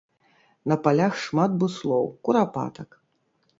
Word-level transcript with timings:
На 0.71 0.77
палях 0.85 1.19
шмат 1.25 1.51
буслоў, 1.65 2.05
курапатак. 2.29 2.89